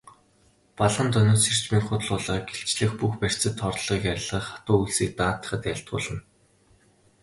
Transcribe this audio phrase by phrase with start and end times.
[0.77, 6.19] Балгандонойн сэржмийг худал хулгайг илчлэх, бүх барцад хорлолыг арилгах, хатуу үйлсийг даатгахад айлтгуулна.